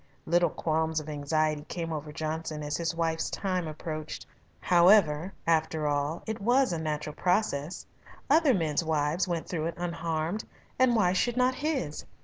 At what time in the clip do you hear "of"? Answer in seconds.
0.99-1.07